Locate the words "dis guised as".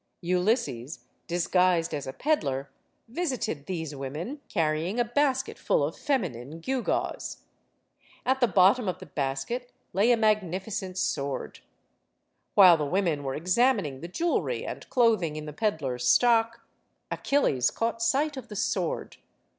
1.27-2.07